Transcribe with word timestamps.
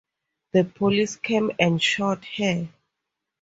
The 0.53 0.63
police 0.63 1.15
came 1.17 1.51
and 1.59 1.79
shot 1.79 2.25
her. 2.37 2.67